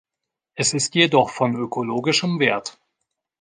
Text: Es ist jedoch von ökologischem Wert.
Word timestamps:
Es 0.55 0.73
ist 0.73 0.95
jedoch 0.95 1.29
von 1.29 1.53
ökologischem 1.55 2.39
Wert. 2.39 2.79